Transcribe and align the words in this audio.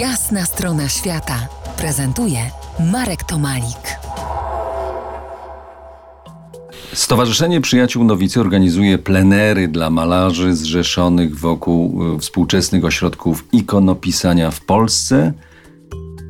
Jasna 0.00 0.44
strona 0.44 0.88
świata 0.88 1.48
prezentuje 1.76 2.38
Marek 2.92 3.24
Tomalik. 3.24 3.98
Stowarzyszenie 6.92 7.60
Przyjaciół 7.60 8.04
Nowicy 8.04 8.40
organizuje 8.40 8.98
plenery 8.98 9.68
dla 9.68 9.90
malarzy 9.90 10.56
zrzeszonych 10.56 11.38
wokół 11.38 12.14
y, 12.14 12.18
współczesnych 12.18 12.84
ośrodków 12.84 13.44
ikonopisania 13.52 14.50
w 14.50 14.60
Polsce, 14.60 15.32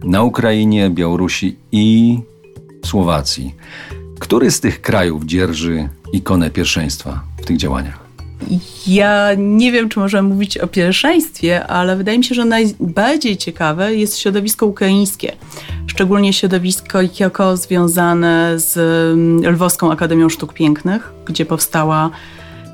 na 0.05 0.23
Ukrainie, 0.23 0.91
Białorusi 0.91 1.57
i 1.73 2.19
Słowacji. 2.85 3.55
Który 4.19 4.51
z 4.51 4.61
tych 4.61 4.83
krajów 4.83 5.25
dzierży 5.25 5.89
ikonę 6.13 6.51
pierwszeństwa 6.51 7.21
w 7.43 7.45
tych 7.45 7.57
działaniach? 7.57 8.06
Ja 8.87 9.29
nie 9.37 9.73
wiem, 9.73 9.89
czy 9.89 9.99
możemy 9.99 10.29
mówić 10.29 10.59
o 10.59 10.67
pierwszeństwie, 10.67 11.67
ale 11.67 11.97
wydaje 11.97 12.19
mi 12.19 12.25
się, 12.25 12.35
że 12.35 12.45
najbardziej 12.45 13.37
ciekawe 13.37 13.95
jest 13.95 14.19
środowisko 14.19 14.67
ukraińskie. 14.67 15.33
Szczególnie 15.87 16.33
środowisko 16.33 16.99
jako 17.21 17.57
związane 17.57 18.55
z 18.57 18.77
mm, 19.15 19.53
Lwowską 19.55 19.93
Akademią 19.93 20.29
Sztuk 20.29 20.55
Pięknych, 20.55 21.13
gdzie 21.25 21.47
powstała 21.47 22.11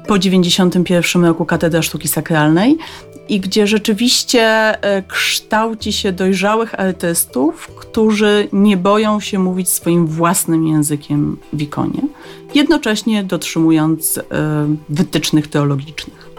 po 0.06 0.18
1991 0.18 1.24
roku 1.24 1.44
Katedra 1.44 1.82
Sztuki 1.82 2.08
Sakralnej 2.08 2.78
i 3.28 3.40
gdzie 3.40 3.66
rzeczywiście 3.66 4.42
e, 4.42 5.02
kształci 5.02 5.92
się 5.92 6.12
dojrzałych 6.12 6.80
artystów, 6.80 7.70
którzy 7.76 8.48
nie 8.52 8.76
boją 8.76 9.20
się 9.20 9.38
mówić 9.38 9.68
swoim 9.68 10.06
własnym 10.06 10.66
językiem 10.66 11.36
w 11.52 11.62
ikonie, 11.62 12.00
jednocześnie 12.54 13.24
dotrzymując 13.24 14.18
e, 14.18 14.22
wytycznych 14.88 15.48
teologicznych. 15.48 16.30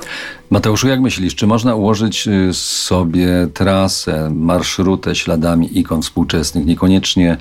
Mateuszu, 0.49 0.87
jak 0.87 1.01
myślisz, 1.01 1.35
czy 1.35 1.47
można 1.47 1.75
ułożyć 1.75 2.27
e, 2.27 2.53
sobie 2.53 3.47
trasę, 3.53 4.29
marszrutę 4.35 5.15
śladami 5.15 5.79
ikon 5.79 6.01
współczesnych, 6.01 6.65
niekoniecznie 6.65 7.37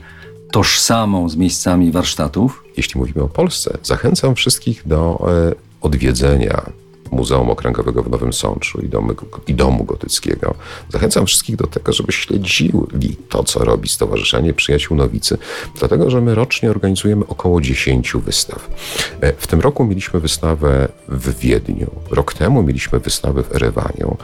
tożsamą 0.51 1.29
z 1.29 1.37
miejscami 1.37 1.93
warsztatów? 1.93 2.65
Jeśli 2.77 3.01
mówimy 3.01 3.23
o 3.23 3.29
Polsce, 3.29 3.79
zachęcam 3.83 4.35
wszystkich 4.35 4.89
do 4.89 5.27
odwiedzenia 5.81 6.63
Muzeum 7.13 7.51
Okręgowego 7.51 8.03
w 8.03 8.11
Nowym 8.11 8.33
Sączu 8.33 8.81
i 8.81 8.89
domu, 8.89 9.15
i 9.47 9.55
domu 9.55 9.85
Gotyckiego. 9.85 10.55
Zachęcam 10.89 11.27
wszystkich 11.27 11.57
do 11.57 11.67
tego, 11.67 11.93
żeby 11.93 12.13
śledzili 12.13 13.17
to, 13.29 13.45
co 13.45 13.65
robi 13.65 13.89
Stowarzyszenie 13.89 14.55
Przyjaciół 14.55 14.97
Nowicy, 14.97 15.39
dlatego 15.79 16.11
że 16.11 16.21
my 16.21 16.35
rocznie 16.35 16.71
organizujemy 16.71 17.27
około 17.27 17.61
10 17.61 18.13
wystaw. 18.13 18.71
E, 19.21 19.33
w 19.33 19.47
tym 19.47 19.61
roku 19.61 19.85
mieliśmy 19.85 20.21
wystawę 20.21 20.89
w 21.09 21.39
Wiedniu, 21.39 21.91
rok 22.11 22.35
temu 22.35 22.63
mieliśmy 22.63 23.01
wystawę 23.01 23.43
w 23.43 23.57
Erewaniu, 23.57 24.17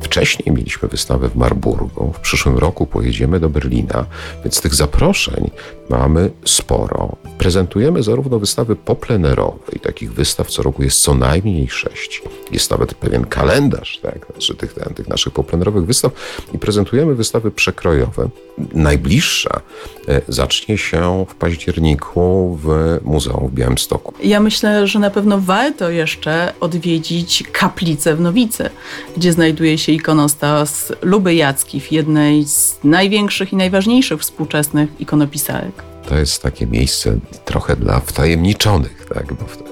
wcześniej 0.00 0.56
mieliśmy 0.56 0.88
wystawę 0.88 1.28
w 1.28 1.36
Marburgu, 1.36 2.12
w 2.12 2.20
przyszłym 2.20 2.58
roku 2.58 2.86
pojedziemy 2.86 3.40
do 3.40 3.48
Berlina, 3.48 4.06
więc 4.44 4.60
tych 4.60 4.74
zaproszeń 4.74 5.50
mamy 5.88 6.30
sporo. 6.44 7.16
Prezentujemy 7.38 8.02
zarówno 8.02 8.38
wystawy 8.38 8.76
poplenerowe 8.76 9.72
i 9.76 9.80
takich 9.80 10.12
wystaw 10.12 10.50
co 10.50 10.62
roku 10.62 10.82
jest 10.82 11.02
co 11.02 11.14
najmniej 11.14 11.68
sześć. 11.68 12.22
Jest 12.52 12.70
nawet 12.70 12.94
pewien 12.94 13.24
kalendarz 13.24 13.98
tak, 14.02 14.26
znaczy 14.30 14.54
tych, 14.54 14.74
tych 14.94 15.08
naszych 15.08 15.32
poplenerowych 15.32 15.86
wystaw 15.86 16.12
i 16.54 16.58
prezentujemy 16.58 17.14
wystawy 17.14 17.50
przekrojowe. 17.50 18.28
Najbliższa 18.74 19.60
e, 20.08 20.20
zacznie 20.28 20.78
się 20.78 21.26
w 21.28 21.34
październiku 21.34 22.58
w 22.62 22.98
Muzeum 23.04 23.48
w 23.48 23.52
Białymstoku. 23.52 24.14
Ja 24.22 24.40
myślę, 24.40 24.86
że 24.86 24.98
na 24.98 25.10
pewno 25.10 25.38
warto 25.40 25.90
jeszcze 25.90 26.52
odwiedzić 26.60 27.44
kaplicę 27.52 28.16
w 28.16 28.20
Nowicy, 28.20 28.70
gdzie 29.16 29.32
znajduje 29.32 29.78
się 29.78 29.92
ikonostas 29.92 30.92
Luby 31.02 31.34
Jackich, 31.34 31.92
jednej 31.92 32.44
z 32.44 32.78
największych 32.84 33.52
i 33.52 33.56
najważniejszych 33.56 34.20
współczesnych 34.20 34.90
ikonopisarek 35.00 35.90
to 36.10 36.18
jest 36.18 36.42
takie 36.42 36.66
miejsce 36.66 37.18
trochę 37.44 37.76
dla 37.76 38.00
wtajemniczonych, 38.00 39.06
tak? 39.14 39.26
bo, 39.26 39.44
bo 39.64 39.69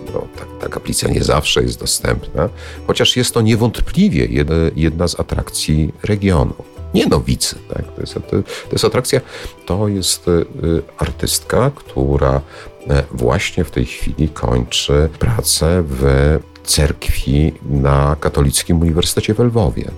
kaplica 0.68 1.08
nie 1.08 1.24
zawsze 1.24 1.62
jest 1.62 1.80
dostępna, 1.80 2.48
chociaż 2.86 3.16
jest 3.16 3.34
to 3.34 3.40
niewątpliwie 3.40 4.28
jedna, 4.76 5.08
z 5.08 5.20
atrakcji 5.20 5.92
regionu. 6.02 6.54
Nie 6.94 7.06
nowicy, 7.06 7.56
tak? 7.74 7.94
to, 7.94 8.00
jest, 8.00 8.14
to 8.14 8.72
jest 8.72 8.84
atrakcja, 8.84 9.20
to 9.66 9.88
jest 9.88 10.28
y, 10.28 10.44
artystka, 10.98 11.70
która 11.74 12.40
e, 12.90 13.02
właśnie 13.10 13.64
w 13.64 13.70
tej 13.70 13.84
chwili 13.84 14.28
kończy 14.28 15.08
pracę 15.18 15.84
w 15.86 16.02
cerkwi 16.64 17.52
na 17.70 18.16
Katolickim 18.20 18.80
Uniwersytecie 18.80 19.34
w 19.34 19.38
Lwowie. 19.38 19.90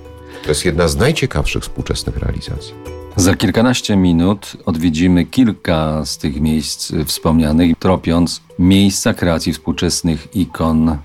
To 0.42 0.48
jest 0.48 0.64
jedna 0.64 0.88
z 0.88 0.97
najciekawszych 0.97 1.62
współczesnych 1.62 2.16
realizacji. 2.16 3.00
Za 3.16 3.34
kilkanaście 3.34 3.97
minut 3.97 4.56
odwiedzimy 4.66 5.25
kilka 5.25 6.04
z 6.04 6.19
tych 6.19 6.41
miejsc 6.41 6.93
wspomnianych, 7.06 7.78
tropiąc 7.78 8.41
miejsca 8.59 9.15
kreacji 9.15 9.53
współczesnych 9.53 10.37
ikon. 10.37 10.98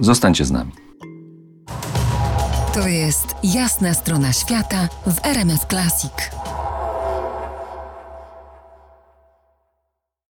Zostańcie 0.00 0.44
z 0.44 0.50
nami. 0.50 0.72
To 2.74 2.88
jest 2.88 3.26
jasna 3.44 3.94
strona 3.94 4.32
świata 4.32 4.88
w 5.06 5.26
RMF 5.26 5.64
Classic. 5.66 6.12